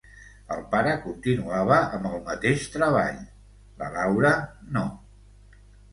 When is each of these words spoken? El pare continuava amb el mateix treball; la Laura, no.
El 0.53 0.61
pare 0.71 0.93
continuava 1.01 1.77
amb 1.97 2.09
el 2.11 2.17
mateix 2.29 2.65
treball; 2.77 3.19
la 3.83 3.91
Laura, 3.99 4.33
no. 4.79 4.87